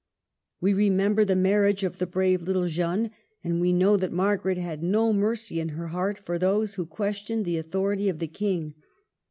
[0.59, 3.11] We remember the marriage of the brave little Jeanne,
[3.43, 7.45] and we know that Margaret had no mercy in her heart for those who questioned
[7.45, 8.73] the authority of the King.